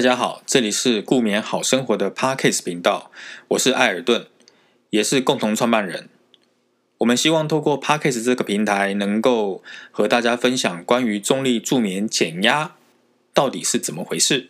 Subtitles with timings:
[0.00, 3.10] 大家好，这里是顾眠好生活的 Parkes 频道，
[3.48, 4.28] 我是艾尔顿，
[4.88, 6.08] 也是共同创办人。
[6.96, 12.76] 我们希望透过 Parkes 这个平台，能够和大家分享关于重力助眠减压
[13.34, 14.48] 到底是怎么回事。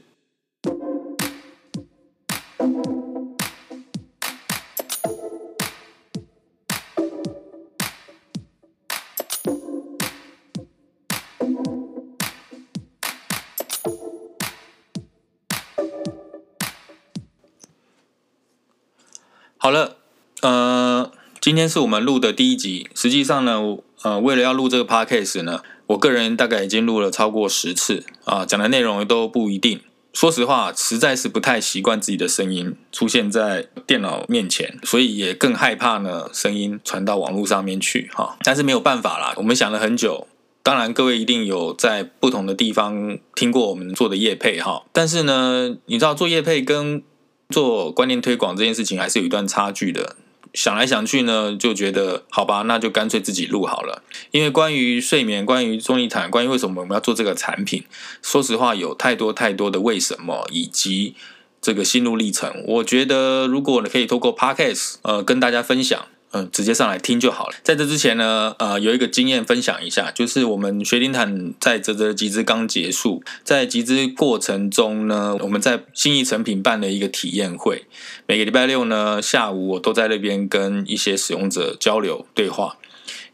[19.71, 19.99] 好了，
[20.43, 22.91] 呃，今天是我们录的第一集。
[22.93, 29.81] 实际上呢，呃，为了要录这个 podcast 呢，我个人大概已经录了超过十次啊，讲的内容都不一定。
[30.13, 38.37] 说实话，实在是不太习惯自己的声音出现在电脑面前，所以也更害怕呢，声音传到网络上面去哈。
[38.43, 40.27] 但是没有办法啦，我们想了很久。
[40.65, 44.83] 当然，各位一定有在不同的地方听过我们做的业配哈。
[44.93, 47.03] 但是呢，你知道做业配跟
[47.51, 50.17] 做观念推广这件事情还是有一段差距的。
[50.55, 54.03] 想来想去呢，就觉得好吧，那就干脆自己录好了。
[54.31, 57.85] 因为关于睡眠、关于中医谈、关于为什么我们要做这个产品，
[58.23, 61.15] 说实话有太多太多的为什么以及
[61.61, 62.65] 这个心路历程。
[62.67, 66.07] 我觉得如果你可以透过 Podcast 呃跟大家分享。
[66.33, 67.57] 嗯，直接上来听就好了。
[67.65, 77.85] 在这之前呢，呃，有一个经验分享一下，就是我们学林坦在泽泽集资刚结束，在集资过程中呢，我们在新义成品办了一个体验会。
[78.27, 82.77] 每个礼拜六呢下午，我都在那边跟一些使用者交流对话。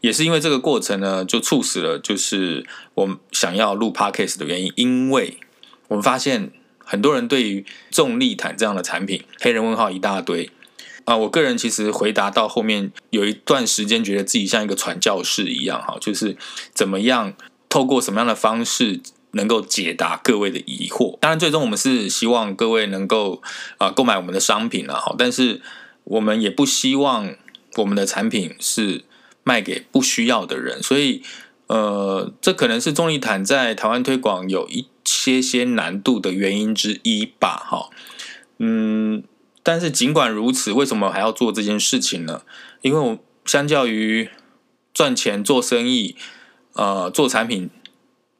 [0.01, 5.37] 也是因为这个过程呢，就促使了就是我们想要录 podcast 的原因，因为
[5.87, 6.51] 我们发现
[6.83, 10.49] 很多人对于重力毯这样的产品，黑人问号一大堆。
[11.07, 16.35] 啊，我个人其实回答到后面有一段时间，觉得自己像一个传教士一样，哈，就是
[16.73, 17.33] 怎么样
[17.69, 18.99] 透过什么样的方式
[19.31, 21.17] 能够解答各位的疑惑。
[21.21, 23.41] 当然，最终我们是希望各位能够
[23.77, 25.61] 啊购买我们的商品啊，哈，但是
[26.03, 27.33] 我们也不希望
[27.77, 29.05] 我们的产品是
[29.45, 30.83] 卖给不需要的人。
[30.83, 31.23] 所以，
[31.67, 37.89] 呃，这可能是中立毯在台湾推广有一些些难度的原因之一吧，哈，
[38.59, 39.23] 嗯。
[39.67, 42.43] 但是尽管如此，为什么还要做这件事情呢？
[42.83, 44.29] 因为我相较于
[44.93, 46.15] 赚钱做生意，
[46.71, 47.69] 呃，做产品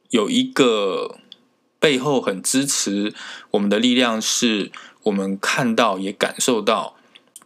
[0.08, 1.18] 有一个
[1.78, 3.12] 背后很支持
[3.50, 4.72] 我们的力量，是
[5.02, 6.96] 我们看到也感受到，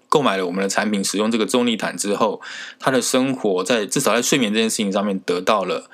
[0.09, 2.41] 购买了我们的产品，使用这个重力毯之后，
[2.79, 5.91] 他的生活在至少在睡眠这件事情上面得到了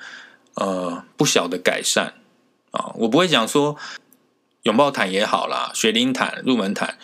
[0.53, 2.13] 呃不小的改善
[2.69, 2.91] 啊。
[2.97, 3.75] 我不会讲说
[4.61, 6.99] 拥抱毯也好啦，雪林毯、入门毯。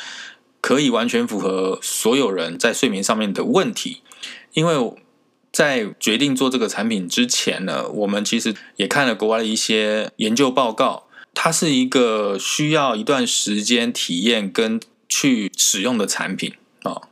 [0.66, 4.02] 可以完全符合所有人在睡眠上面的问题，
[4.54, 4.94] 因为
[5.52, 11.04] 在决定做这个产品之前呢，我们其实也看了国外的一些研究报告，
[11.36, 17.10] 它是一个需要一段时间体验跟去使用的产品啊，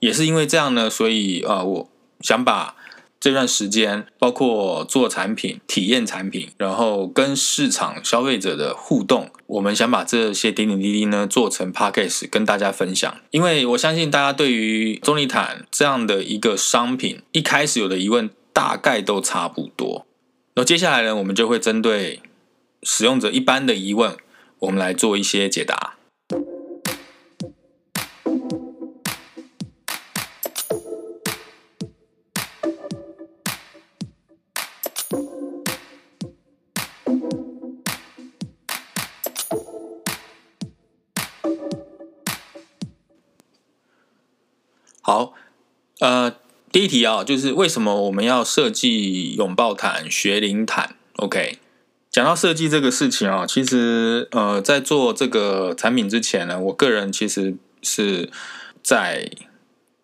[0.00, 1.90] 也是因为这样呢，所以啊，我
[2.22, 2.75] 想把。
[3.18, 13.16] 这段时间，包括做产品、体验产品，然后跟市场消费者的互动，我们想把这些点点滴滴呢做成 p a c k a g e 跟大家分享。
[13.30, 20.06] 因为我相信大家对于中立毯这样的一个商品，一开始有的疑问大概都差不多。
[20.54, 22.20] 那接下来呢，我们就会针对
[22.82, 24.16] 使用者一般的疑问，
[24.60, 25.95] 我们来做一些解答。
[45.06, 45.34] 好，
[46.00, 46.34] 呃，
[46.72, 51.60] 第一题啊，就是为什么我们要设计拥抱毯、学龄毯？OK，
[52.10, 58.28] 讲到设计这个事情啊，其实呃，在做这个产品之前呢，我个人其实是
[58.82, 59.30] 在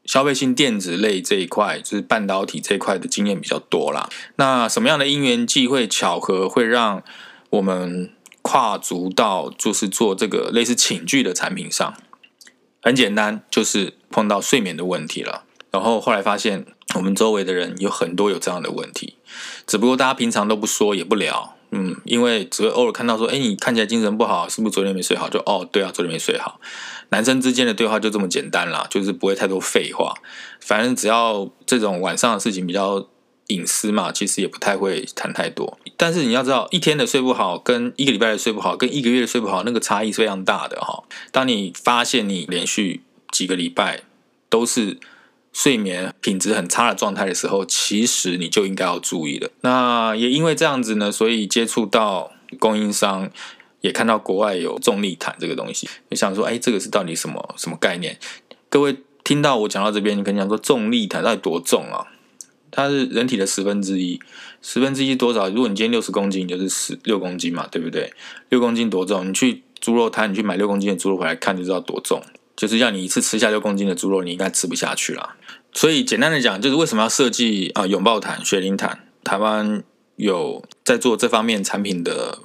[0.05, 4.09] 消费性电子类这一块，就是半导体这一块的经验比较多啦。
[4.37, 7.03] 那什么样的因缘际会巧合，会让
[7.51, 8.09] 我们
[8.41, 11.93] 跨足到就是做这个类似寝具的产品上？
[12.82, 15.44] 很简单，就是碰到睡眠的问题了。
[15.70, 19.17] 然后后来发现，我们周围的人有很多有这样的问题，
[19.67, 25.31] 只不过大家平常都不说也不聊，嗯，因为只会偶尔看到说，哎，你看起来精神不好，是不是昨天没睡好？
[25.31, 26.61] 就哦，对啊，昨天没睡好。
[27.11, 30.12] 男生之间的对话就这么简单啦，就是不会太多废话，
[30.61, 33.06] 反正只要这种晚上的事情比较。
[33.49, 35.79] 隐私嘛，其实也不太会谈太多。
[35.97, 41.05] 但是你要知道，一天的睡不好，跟一个礼拜的睡不好，跟一个月的睡不好，那个差异是非常大的哈。
[41.31, 44.03] 当你发现你连续几个礼拜
[44.49, 44.99] 都是
[45.53, 49.50] 睡眠品质很差的状态的时候，其实你就应该要注意了。
[49.61, 53.31] 那也因为这样子呢，所以接触到供应商，
[53.83, 58.19] 也看到国外有重力毯这个东西，就想说，哎，这个是到底什么什么概念？
[58.69, 62.06] 各位听到我讲到这边，你可能想说，重力毯到底多重啊？
[62.73, 64.19] 它是人体的十分之一，
[64.63, 65.49] 十分之一多少？
[65.51, 68.13] 如果你今天六十公斤，就是十六公斤嘛，对不对？
[68.49, 69.29] 六公斤多重？
[69.29, 72.23] 你去猪肉摊，你去买六公斤的猪肉回来看，就知道多重。
[72.57, 75.37] 就是要你一次吃下六公斤的猪肉，你应该吃不下去了。
[75.73, 79.07] 所以简单的讲，就是为什么要设计啊拥抱毯、雪林毯？
[79.23, 79.83] 台湾
[80.17, 82.39] 有在做这方面产品的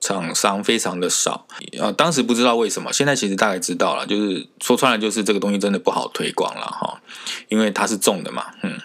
[0.00, 1.46] 厂商非常的少
[1.80, 1.92] 啊。
[1.92, 4.06] 当时不知道为什么，现在其实大概知道了。
[4.06, 7.02] 就是说穿了，就是这个东西真的不好推广了哈，
[7.48, 8.78] 因为它是重的嘛，嗯。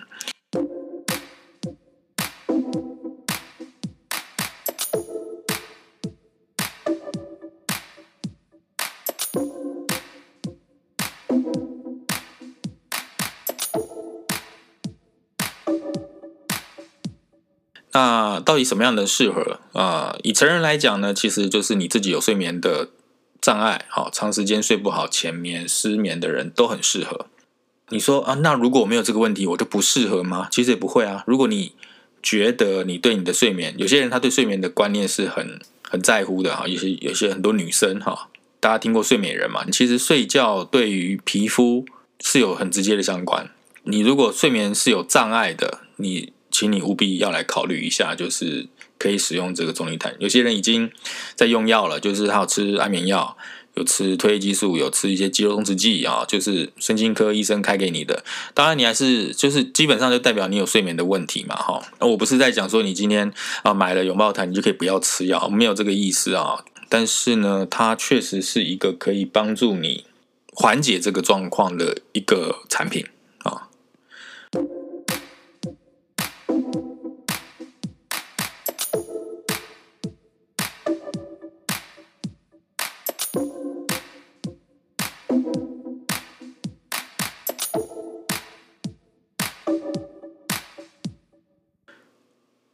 [18.00, 20.16] 那到底什么样的适合啊？
[20.24, 22.88] 以成人来讲呢，其实就是你自己有睡眠的
[23.42, 27.26] 障碍，好，长时间睡不好、浅眠、失眠的人都很适合。
[27.90, 30.48] 你说啊，那如果我没有这个问题，我就不适合吗？
[30.50, 31.26] 其实也不会啊。
[31.28, 31.74] 如果你
[32.24, 38.30] 觉得你对你的睡眠，有些人他对睡眠的观念是很很在乎的哈，有些有些很多女生哈，
[38.62, 39.66] 大家听过睡美人嘛？
[39.70, 41.84] 其实睡觉对于皮肤
[42.22, 43.50] 是有很直接的相关。
[43.84, 46.32] 你如果睡眠是有障碍的，你。
[46.52, 48.68] 请你务必要来考虑一下，就是
[48.98, 50.16] 可以使用这个重力毯。
[50.20, 50.92] 有些人已经
[51.36, 53.38] 在用药了，就是他有吃安眠药，
[53.76, 58.24] 有吃褪黑激素，有吃一些肌肉松弛剂啊，就是神经科医生开给你的。
[58.54, 61.82] 当然，你还是就是基本上就代表你有睡眠的问题嘛，哈。
[62.00, 63.32] 我不是在讲说你今天
[63.64, 66.66] 啊买了拥抱毯，你就可以不要吃药，没有这个意思啊。
[66.90, 70.06] 但是呢，它确实是一个可以帮助你
[70.52, 73.06] 缓解这个状况的一个产品。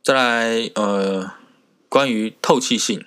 [0.06, 1.32] 再来，呃，
[1.90, 3.04] 关于透气性，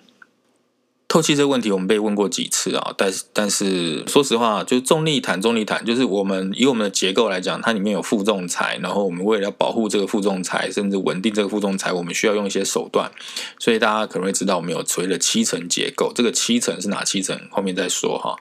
[1.07, 2.93] 透气这个问题，我们被问过几次啊？
[2.99, 13.13] 但是，但是说实话，就是重力毯，重力毯就是我们以我们的结构来讲，它里面有负重材，然后我们为了保护这个负重材，甚至稳定这个负重材，我们需要用一些手段。
[13.61, 16.13] 所以大家可能会知道，我们有所谓的七层结构。
[16.13, 17.41] 这个七层是哪七层？
[17.53, 18.35] 后面再说哈。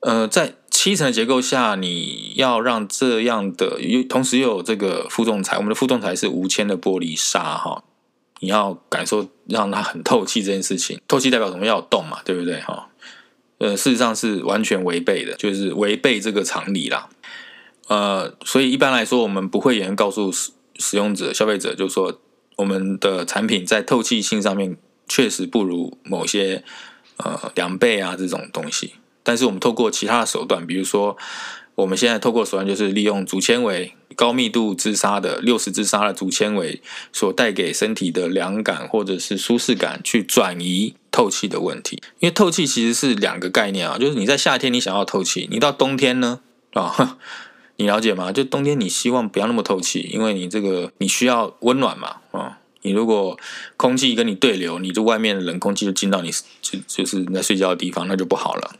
[0.00, 7.84] 呃，在七层的结构下，你要让这样的，又同时又有这个负重材，我们的负重材是无铅的玻璃砂哈，
[8.40, 11.64] 你要感受让它很透气这件事情，透气代表什么？
[11.64, 12.88] 要动嘛，对不对哈？
[13.58, 17.08] 呃，事实上是完全违背的，就是违背这个常理啦。
[17.86, 20.50] 呃，所以一般来说，我们不会有人告诉使
[20.80, 22.18] 使用者、消费者，就是说
[22.56, 24.76] 我们的产品在透气性上面
[25.06, 26.64] 确实不如某些
[27.18, 28.94] 呃两倍啊这种东西。
[29.22, 31.16] 但是我们透过其他的手段，比如说
[31.74, 36.82] 我们现在透过手段，就是利用竹纤维高密度织纱的六十织纱的竹纤维
[37.12, 42.02] 所带给身体的凉感或者是舒适感，去转移透气的问题。
[42.18, 46.40] 因为透气其实是两个概念啊，就是你在夏天你想要透气，你到冬天呢
[46.74, 47.18] 啊，
[47.76, 48.30] 你了解吗？
[48.32, 52.58] 就冬天你希望不要那么透气，因为你这个你需要温暖嘛啊。
[52.84, 53.38] 你如果
[53.76, 58.72] 空气跟你对流，你这外面的冷空气就进到你就就是你在睡觉的地方，那就不好了。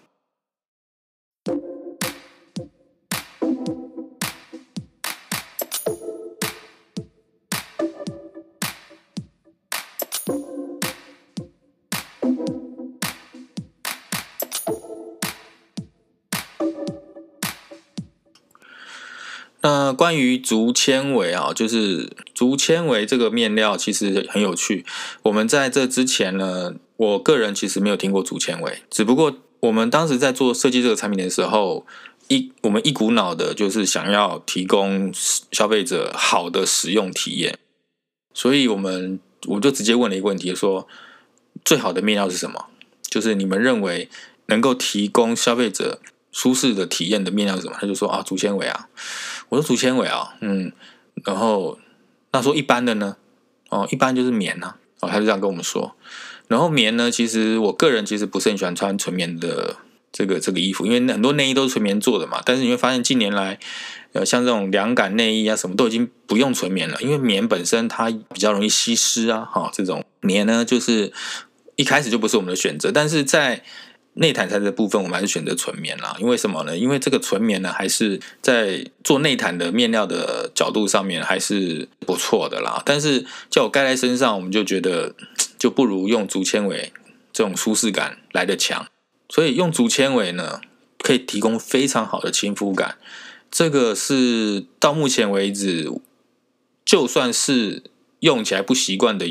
[19.93, 24.85] 关于竹纤维啊，就是竹纤维这个面料其实很有趣。
[25.23, 31.87] 我们在这之前呢，我个人其实没有听过竹纤维，只不过我们当时在做设计这个产品的时候，
[32.29, 35.13] 一我们一股脑的就是想要提供
[35.51, 37.59] 消费者好的使用体验，
[38.35, 40.89] 所以我们我就直接问了一个问题，说
[41.65, 42.67] 最好的面料是什么？
[43.03, 44.09] 就是你们认为
[44.47, 46.01] 能够提供消费者
[46.33, 47.77] 舒适的体验的面料是什么？
[47.79, 48.89] 他就说啊，竹纤维啊。
[49.53, 50.73] 我说竹纤维啊，嗯，
[51.27, 51.79] 然后
[52.33, 53.19] 那说一般的呢，
[53.69, 55.95] 哦，一般就是棉呐，哦，他就这样跟我们说。
[56.49, 59.77] 然后棉呢，其实我个人其实不是很喜欢穿纯棉的
[60.11, 62.41] 这个这个衣服，因为很多内衣都是纯棉做的嘛。
[62.43, 63.59] 但是你会发现近年来，
[64.15, 71.13] 呃，像这种凉感内衣啊，什么都已经不用纯棉了，因为棉本身它比较容易吸湿啊，哈，这种棉呢，就是
[71.77, 73.63] 一开始就不是我们的选择，但是在
[74.15, 76.15] 内毯材的部分，我们还是选择纯棉啦。
[76.21, 76.77] 因为什么呢？
[76.77, 82.83] 因为这个纯棉呢，还是在做内毯的面料的角度上面还是不错的啦。
[82.85, 85.15] 但是叫我盖在身上，我们就觉得
[85.59, 86.93] 就不如用竹纤维
[87.33, 88.87] 这种舒适感来的强。
[89.29, 90.61] 所以用竹纤维呢，
[90.99, 92.99] 可以提供非常好的亲肤感。
[93.51, 95.91] 这个是到目前为止，
[96.85, 97.83] 就算是
[98.21, 99.27] 用起来不习惯的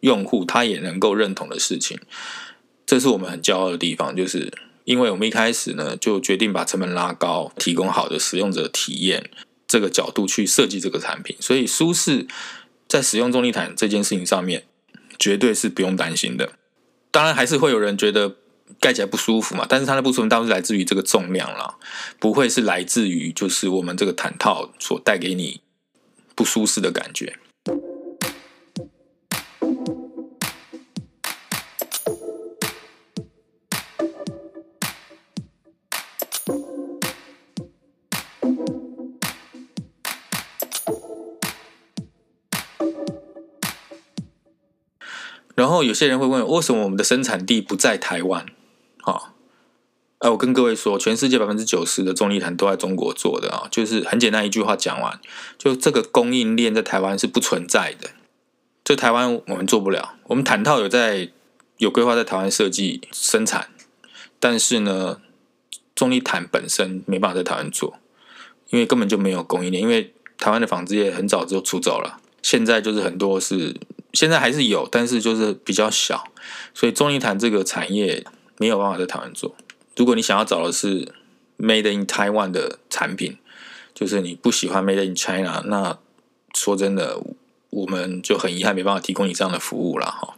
[0.00, 1.98] 用户，他也能够认同的事情。
[2.86, 4.52] 这是我们很骄傲的地方，就是
[4.84, 9.30] 因为我们一开始呢就决定把成本拉高，提供好的使用者体验
[9.66, 12.26] 这个角度去设计这个产品，所以舒适
[12.88, 14.64] 在使用重力毯这件事情上面，
[15.18, 16.52] 绝对是不用担心的。
[17.10, 18.36] 当然还是会有人觉得
[18.80, 21.76] 盖起来不舒服嘛，但是它的不舒服都是来自于这个重量啦，
[22.18, 25.60] 不会是来自于就是我们这个毯套所带给你
[26.34, 27.38] 不舒适的感觉。
[45.62, 48.44] 然后有些人会问，为什么我们的生产地不在台湾？
[49.04, 49.30] 啊，
[50.18, 55.20] 哎，我跟各位说，全世界百分之九十的重力毯都在中国做的啊，就是很简单一句话讲完，
[55.56, 58.10] 就这个供应链在台湾是不存在的，
[58.82, 60.16] 这台湾我们做不了。
[60.24, 61.30] 我们毯套有在
[61.76, 63.68] 有规划在台湾设计生产，
[64.40, 65.20] 但是呢，
[65.94, 68.00] 重力毯本身没办法在台湾做，
[68.70, 73.76] 因为根本就没有供应链，因为台湾的纺织业很早就出走了，现在就是很多是。
[74.12, 76.24] 现在还是有，但是就是比较小，
[76.74, 78.24] 所以中立谈这个产业
[78.58, 79.54] 没有办法在台湾做。
[79.96, 81.12] 如果你想要找的是
[81.58, 83.38] Made in Taiwan 的产品，
[83.94, 85.98] 就是你不喜欢 Made in China，那
[86.54, 87.22] 说真的，
[87.70, 90.36] 我们就很遗憾没办法提供你这样的服务了哈。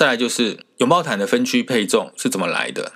[0.00, 2.92] 再来就是拥抱毯的分区配重是怎么来的？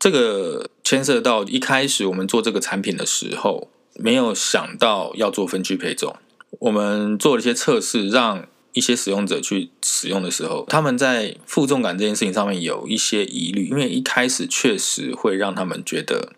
[0.00, 6.16] 这个牵涉到一开始我们做这个产品的时候，没有想到要做分区配重。
[6.58, 16.32] 我们做了一些测试，让一些使用者去使用的时候，他们在负重感这件事情上面有一些疑虑，因为一开始确实会让他们觉得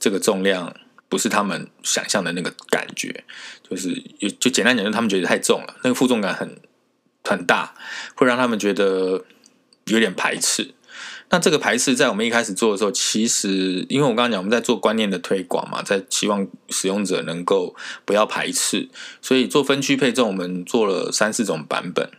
[0.00, 0.74] 这个重量
[1.10, 3.24] 不是他们想象的那个感觉，
[3.68, 4.02] 就是
[4.40, 6.58] 就简单讲，就他们觉得太重了，那个负重感很。
[7.28, 7.74] 很大，
[8.14, 9.24] 会让他们觉得
[9.84, 10.74] 有点排斥。
[11.30, 18.88] 那这个排斥在我们一开始做的时候，其实因为我刚刚讲我们在做观念的推广嘛，在希望使用者能够不要排斥，
[19.20, 22.10] 所以做分区配重，我们做了三四种版本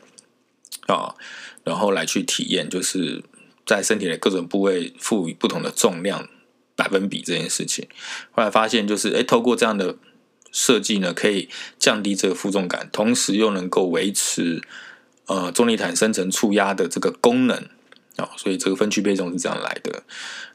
[0.86, 1.16] 啊，
[1.64, 3.24] 然后来去体验，就是
[3.66, 6.30] 在身体的各种部位赋予不同的重量
[6.76, 7.88] 百分比这件事情。
[8.30, 9.98] 后来发现，就是哎，透过这样的
[10.52, 11.50] 设计呢，可以
[11.80, 14.62] 降低这个负重感，同时又能够维持。
[15.30, 17.56] 呃，重力毯生成触压的这个功能
[18.16, 20.02] 啊，所以这个分区配重是这样来的。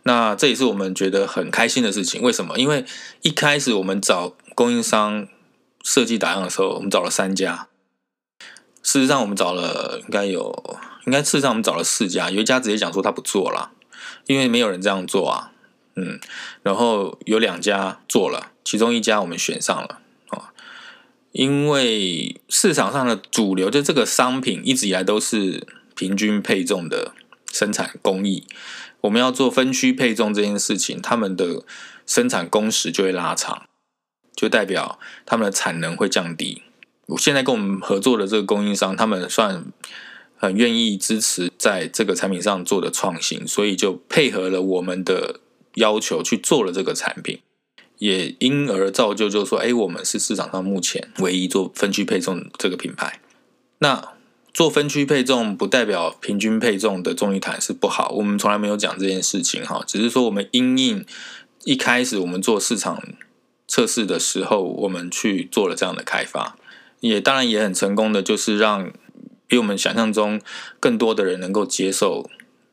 [0.03, 2.21] 那这也是我们觉得很开心的事情。
[2.21, 2.59] 为什么？
[2.59, 2.85] 因为
[3.23, 5.29] 一开始我们找供应商
[5.85, 7.69] 设计打样的时候，我们找了三家。
[8.83, 10.77] 事实上，我们找了应该有，
[11.07, 13.71] 应该事实上我们找了四家，有一家直接讲说他不做了，
[14.27, 15.53] 因为没有人这样做啊。
[15.95, 16.19] 嗯，
[16.65, 20.01] 然后有两家做了，其中一家我们选上了。
[21.35, 27.13] 因为市场上的主流就这个商品一直以来都是平均配重的
[27.51, 28.45] 生产工艺，
[29.01, 31.65] 我们要做分区配重这件事情，他们的
[32.07, 33.65] 生产工时就会拉长，
[34.37, 36.63] 就代表他们的产能会降低。
[37.07, 39.65] 我现在跟我们合作的这个供应商，他们算
[40.37, 45.41] 很愿意支持在这个产品上做的创新，所以就配合了我们的
[45.75, 47.41] 要求去做了这个产品。
[47.99, 53.21] 也因而造就，就是说，哎，我们是市场上目前唯一做分区配重这个品牌。
[53.79, 54.13] 那
[54.53, 59.83] 做分区配重不代表平均配重的重力毯是不好，我们从来没有讲这件事情哈。
[59.87, 61.05] 只是说，我们因应
[61.65, 63.03] 一开始我们做市场
[63.67, 66.57] 测试的时候，我们去做了这样的开发，
[67.01, 68.93] 也当然也很成功的，就是让
[69.47, 70.41] 比我们想象中
[70.79, 72.31] 更多的人能够接受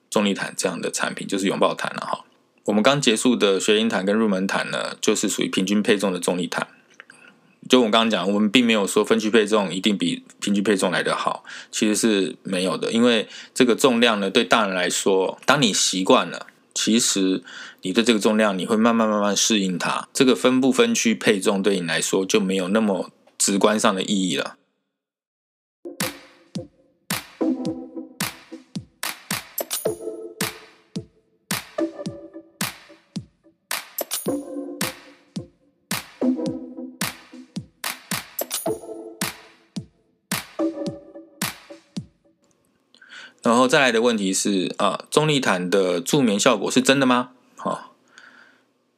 [0.09, 2.25] 重力毯这样的产品，就是拥抱毯了哈。
[2.65, 6.67] 我们刚结束的学音毯跟入门毯呢，就是属于平均配重的重力毯。
[7.69, 12.91] 就我刚刚讲，我们并没有说分区配重一定比平均配重来得好，其实是没有的。
[12.91, 17.43] 因为这个重量呢，对大人来说，当你习惯了，其实
[17.83, 20.07] 你对这个重量你会慢慢慢慢适应它。
[20.11, 24.57] 这个分不分区配重对你来说就没有那么直观上的意义了。
[43.41, 47.29] 然后再来的问题是啊，中立毯的助眠效果是真的吗？
[47.55, 47.87] 好。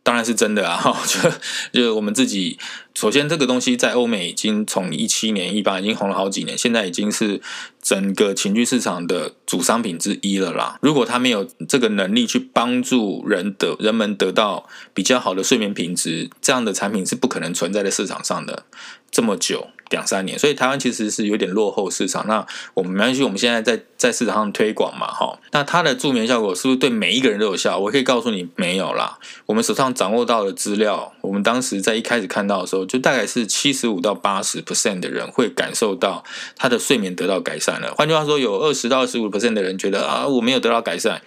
[0.06, 0.76] 当然是真的啊！
[0.84, 1.32] 哈，就
[1.72, 2.60] 就我们自己，
[2.94, 7.42] 首先这个东西在欧美已经从一七年、一八已经红了好几年，现在已经是
[7.82, 10.78] 整个情绪市场的主商品之一了啦。
[10.82, 18.66] 如果它没有这个能力去帮助人得人们得到比较好的睡眠品质，这样的产品是不可能存在在市场上的
[19.10, 19.70] 这么久。
[19.90, 22.26] 两三年，所以台湾其实是有点落后市场。
[22.28, 25.40] 那我们没关系，我们现在在在市场上推广嘛，哈。
[25.52, 27.78] 那它的助眠效果是不是对每一个人都有效？
[27.78, 29.20] 我可以告诉你，没有啦。
[29.46, 36.24] 我们手上掌握到的资料，我们当时在一开始看到的时候，就大概是七十五到八十 percent 的人会感受到
[36.56, 37.94] 他的睡眠得到改善了。
[37.96, 41.22] 换句话说，有二十到二十五 percent 的人觉得啊，我没有得到改善。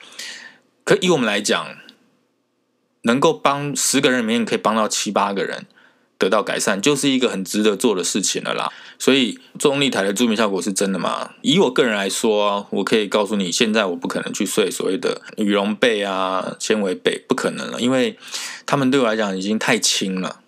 [0.84, 1.76] 可以我们来讲，
[3.02, 5.66] 能够帮十个人里面可以帮到七八个人。
[6.18, 8.72] 得到改善就是一个很值得做的事情了啦。
[8.98, 11.30] 所以重力台的助眠效果是真的吗？
[11.42, 18.18] 以我个人来说，我可以告诉你，现在我不可能去睡所谓的羽绒被啊、纤维被，不可能了，因为
[18.64, 20.40] 他们对我来讲已经太轻了。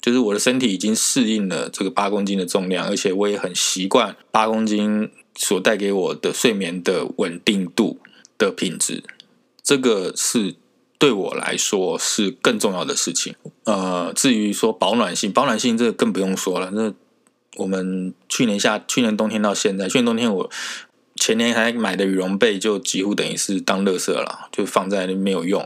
[0.00, 8.00] 就是我的身体已经适应了这个八公斤的重量，而且我也很习惯八公斤所带给我的睡眠的稳定度
[8.38, 9.02] 的品质。
[9.62, 10.54] 这个是。
[11.00, 13.34] 对我来说是更重要的事情。
[13.64, 16.70] 呃，至于说保暖性，保暖性这个更不用说了。
[16.72, 16.92] 那
[17.56, 20.50] 我们去年夏、去年冬天到现在，去年冬天我
[21.16, 25.62] 前年还买的羽绒被就几乎等于是当垃圾了，就放在那没有用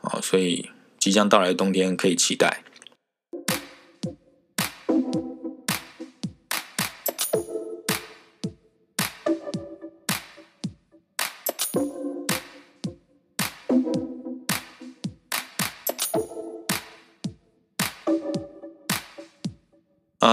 [0.00, 0.18] 啊。
[0.20, 2.64] 所以即将到来的冬天可以期待。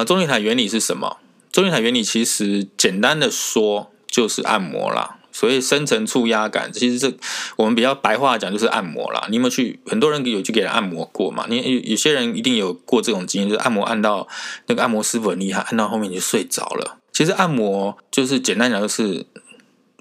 [0.05, 1.17] 中立台原理是什么？
[1.51, 5.17] 中立台原理其实简单的说就是按摩啦。
[5.33, 7.17] 所以深层触压感，其实这
[7.55, 9.27] 我们比较白话讲就是按摩啦。
[9.29, 9.79] 你有没有去？
[9.85, 11.45] 很多人有去给人按摩过嘛？
[11.47, 14.27] 你有有些人一定有过这种经验，就是按摩按到
[14.67, 16.97] 那个按摩师傅很厉害，按到后面你就睡着了。
[17.13, 19.25] 其实按摩就是简单讲，就是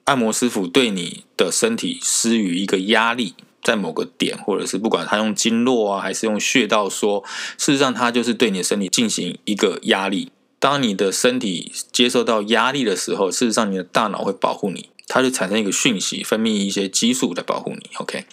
[0.06, 3.36] 按摩师傅对你的身体施予一个压力。
[3.70, 7.22] 在某个点，或者是不管他用经络啊，还是用穴道说，
[7.56, 10.32] 事实上他就是对你的身体进行一个压力。
[10.58, 17.90] 当你的身体接受到压力的时候，事实上你的大脑会保护你，它就产生一个讯息，分泌一些激素来保护你。
[17.94, 18.24] OK，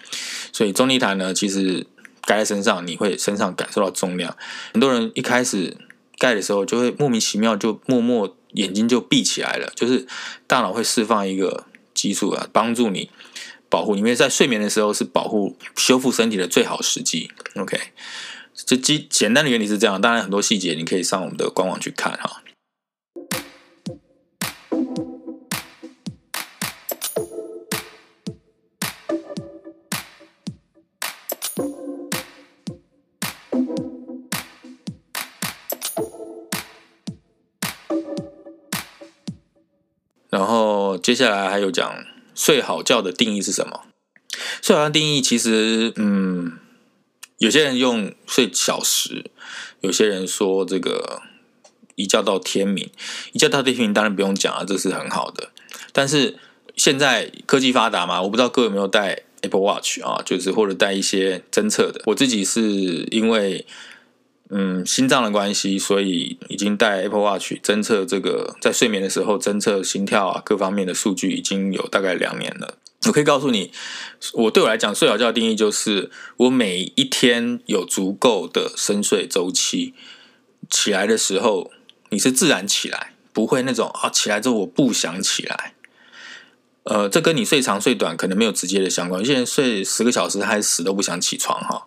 [0.51, 1.85] 所以中立台呢，其实
[2.25, 4.35] 盖在身上，你会身上感受到重量。
[4.73, 5.77] 很多人一开始
[6.17, 10.05] 盖的时候，就会莫名其妙就默默眼睛就闭起来了，就是
[10.47, 13.09] 大脑会释放一个激素啊，帮助你。
[13.69, 17.31] 保护，因为在睡眠的时候是保护、修复身体的最好时机。
[17.55, 17.77] OK，
[18.53, 22.43] 这基简单的原理是这样，当然很多细节你可以上我们的官网去看哈。
[40.29, 42.16] 然后接下来还有讲。
[42.37, 43.81] 睡好觉的定义是什么？
[44.61, 46.59] 睡好觉的定义其实，嗯，
[47.39, 49.31] 有些人用睡小时，
[49.81, 51.23] 有些人说这个
[51.95, 52.89] 一觉到天明，
[53.33, 55.49] 一觉到天明当然不用讲啊，这是很好的。
[55.91, 56.37] 但是
[56.75, 62.03] 现在科技发达嘛，我不知道各位有没有带 Apple Watch 啊，就是或者带一些侦测的。
[62.05, 62.61] 我自己是
[63.09, 63.65] 因为。
[64.49, 72.77] 嗯，心脏的关系，所以已经带 Apple Watch 侦测这个在睡眠的时候侦测心跳啊各方面的数据，已经有大概两年了。
[73.07, 73.73] 我可以告诉你，
[74.31, 79.93] 我对我来讲睡好觉的定义就是我每一天有足够的深睡周期，
[80.69, 81.69] 起来的时候
[82.11, 85.73] 你是自然起来，不会那种啊起来之后我不想起来。
[86.83, 89.19] 呃，这跟你睡长睡短可能没有直接的相关。
[89.19, 91.83] 有些人睡十个小时还死都不想起床哈。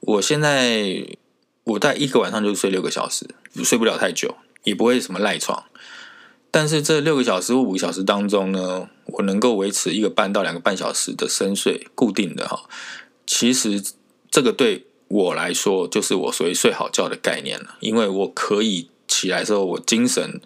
[0.00, 1.16] 我现在。
[1.66, 3.28] 我大概一个晚上就睡六个小时，
[3.64, 5.64] 睡不了太久，也不会什么赖床。
[6.50, 12.68] 但是这六个小时或五个小时当中呢，我能够维持一个半到两个半小时的深睡，固定的哈。
[13.26, 13.82] 其实
[14.30, 20.40] 这个对我来说，就是我所谓睡好觉的概念了，因为我可以起来之后，我精神。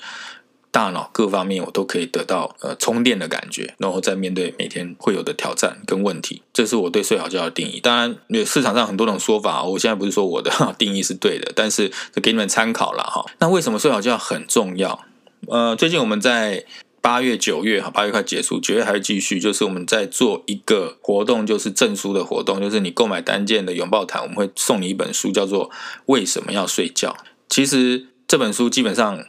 [0.73, 7.81] 大脑各方面我都可以得到呃充电的感觉，然后再面对每天会有的挑战跟问题，这是我对睡好觉的定义。
[7.81, 11.91] 当然，市场上很多种说法，我现在不是说我的 定义是对的，但是
[12.23, 13.25] 给你们参考了哈。
[13.41, 15.05] 那为什么睡好觉很重要？
[15.49, 16.65] 呃，最近我们在
[17.01, 25.69] 八月、九月哈，八月快结束，九月还会继续，就是我们在做一个活动，就是证书的活动，就是你购买单件的拥抱毯，我们会送你一本书，叫做
[26.07, 27.11] 《为什么要睡觉》。
[27.49, 29.25] 其实这本书基本上。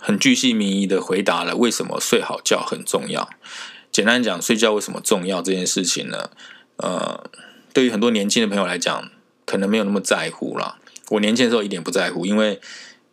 [0.00, 3.28] 很具细民意的回答了为什么睡好觉很重要。
[3.92, 6.30] 简单讲，睡觉为什么重要这件事情呢？
[6.76, 7.24] 呃，
[7.72, 9.10] 对于很多年轻的朋友来讲，
[9.44, 10.78] 可能没有那么在乎啦。
[11.10, 12.60] 我年轻的时候一点不在乎，因为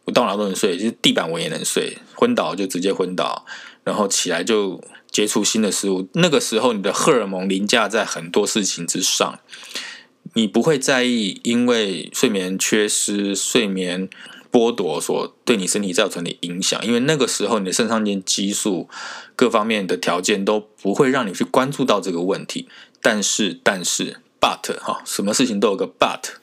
[0.06, 3.45] 我到哪都能睡，就是地板我也能睡，昏倒就直接昏倒，
[3.84, 4.80] 然后起来就
[5.12, 6.08] 接触新的事物。
[6.13, 9.39] 那个时候，你的荷尔蒙凌驾在很多事情之上，
[10.34, 14.10] 你不会在意因为睡眠缺失、睡眠
[14.52, 18.90] 剥夺所对你身体造成的影响，因为那个时候你的肾上腺激素
[19.36, 22.68] 各方面的条件都不会让你去关注到这个问题。
[23.02, 26.38] 但是，但是，but 哈，什么事情都有个 but。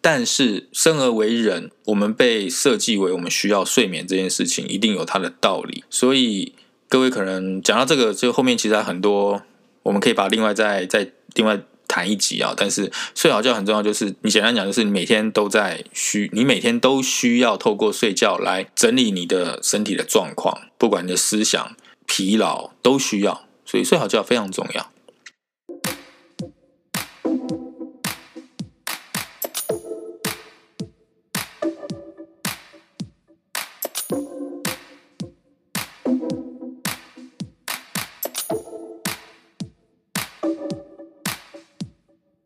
[0.00, 5.84] 但是生而为人，我们被设计为我们需要睡眠这件事情，一定有它的道理。
[5.90, 6.54] 所以
[6.88, 9.42] 各位可能讲到这个，就后面其实还很多，
[9.82, 12.54] 我们可以把另外再再另外谈一集啊。
[12.56, 21.74] 但是睡好觉很重要，就是你简单讲，就是你每天都在需，你每天都需要透过睡觉来整理你的身体的状况，不管你的思想
[22.06, 24.90] 疲劳都需要，所以睡好觉非常重要。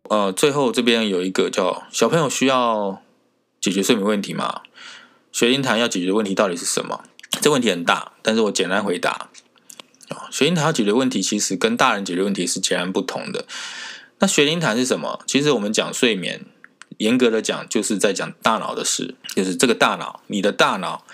[0.09, 3.03] 呃，最后这边有一个叫小朋友需要
[3.61, 4.63] 解决睡眠问题吗？
[5.33, 7.03] 学龄谈要解决的问题到底是什么？
[7.41, 9.29] 这问题很大，但是我简单回答。
[10.09, 13.47] 啊，学龄谈要解决问题，其实跟大人解决问题是截然不同的。
[14.19, 15.21] 那学龄谈是什么？
[15.27, 16.45] 其实我们讲睡眠，
[16.99, 21.05] 严格的讲，就是在讲大脑的事，就是这个大脑，你的大脑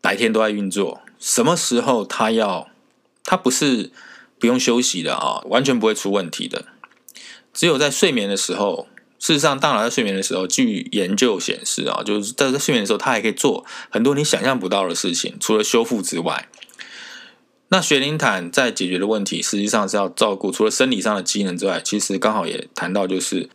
[0.00, 2.68] 白天都在运作，什么时候它要，
[3.22, 3.92] 它不是
[4.38, 6.64] 不用休息的啊，完全不会出问题的。
[7.58, 8.86] 只有在睡眠的时候，
[9.18, 16.48] 事实上，大脑在睡眠的时候，据研究显示啊，就是在在睡眠的时候，它还可以做很多你想象不到的事情，除了修复之外。
[17.70, 23.50] 那雪灵坦在解决的问题，实际上是要照顾除了生理上的机能之外，其实刚好也谈到，就是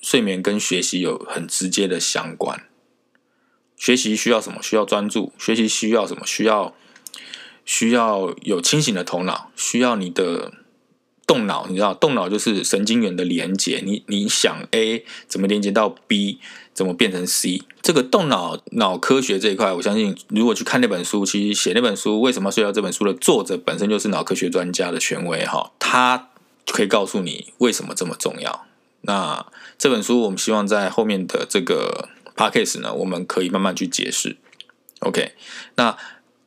[0.00, 2.62] 睡眠跟学习有很直接的相关。
[3.76, 4.62] 学习需要什么？
[4.62, 5.32] 需要专注。
[5.36, 6.24] 学习需要什么？
[6.24, 6.76] 需要
[7.64, 10.52] 需要有清醒的头脑，需要你的。
[11.28, 13.82] 动脑，你知道，动脑就是神经元的连接。
[13.84, 16.38] 你你想 A 怎么连接到 B，
[16.72, 17.62] 怎么变成 C？
[17.82, 26.30] 这个动脑脑科学这一块，我相信如果去看那本书，其实写那本书为什么睡觉这本书的作者本身就是脑科学专家的权威哈，他
[26.66, 28.64] 可以告诉你为什么这么重要。
[29.02, 29.44] 那
[29.76, 34.38] 这本书我们希望在后面的这个 p a c k a g e 呢，我们可以慢慢去解释。
[35.00, 35.32] OK，
[35.76, 35.94] 那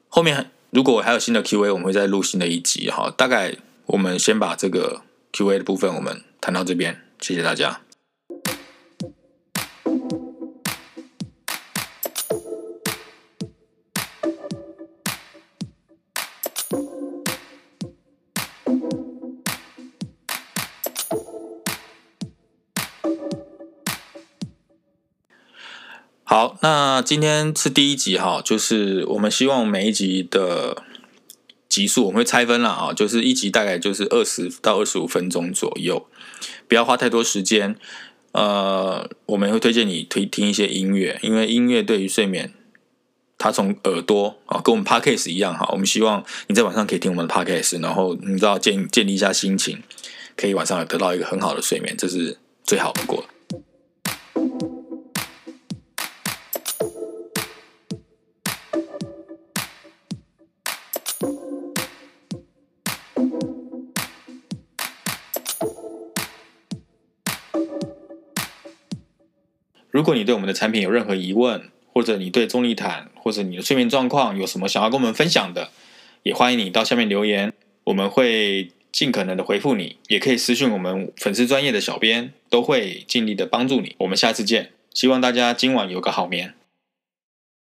[0.10, 3.56] 后面如果还有新的 Q&A，我们会再录新的一集哈，大概。
[3.92, 5.02] 我们先把这个
[5.34, 7.82] Q&A 的部分我们谈到这边，谢谢大家。
[26.24, 30.82] 好，那今天是第一集哈，就是我们希望每一集的。
[31.72, 36.06] 集数我们会拆分了啊，就是一集大概就是二十到二十五分钟左右，
[36.68, 37.78] 不要花太多时间。
[38.34, 42.54] 呃，我们会推荐你推听一些音乐，因为音乐对于睡眠，
[43.38, 45.66] 它从耳朵啊，跟我们 podcast 一样哈。
[45.72, 49.82] 我们希望你在晚上可以听我们的 podcast，然后你知道建建立一下心情，
[50.36, 53.26] 可以晚上得到一个很好的睡眠，这是最好的过。
[70.02, 75.70] 如果你对我们的产品有任何疑问，或者你对中立毯或者你的睡眠状况有什么想要跟我们分享的，
[76.24, 83.96] 也欢迎你到下面留言，我们会尽可能的回复你，也可以私信我们粉丝专业的小编，都会尽力的帮助你。
[84.00, 86.56] 我们下次见，希望大家今晚有个好眠。